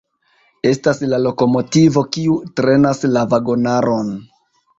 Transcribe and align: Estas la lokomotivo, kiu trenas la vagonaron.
Estas 0.69 1.01
la 1.11 1.19
lokomotivo, 1.25 2.03
kiu 2.15 2.39
trenas 2.61 3.03
la 3.13 3.27
vagonaron. 3.37 4.11